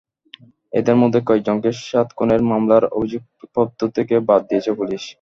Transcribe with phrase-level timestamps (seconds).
[0.73, 5.03] এদের মধ্যে কয়েকজনকে সাত খুনের মামলার অভিযোগপত্র থেকে বাদ দিয়েছে পুলিশ।